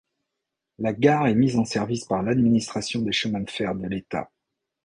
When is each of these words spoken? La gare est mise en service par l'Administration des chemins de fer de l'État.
La 0.79 0.93
gare 0.93 1.27
est 1.27 1.35
mise 1.35 1.57
en 1.57 1.63
service 1.63 2.05
par 2.05 2.23
l'Administration 2.23 3.03
des 3.03 3.11
chemins 3.11 3.41
de 3.41 3.49
fer 3.51 3.75
de 3.75 3.87
l'État. 3.87 4.31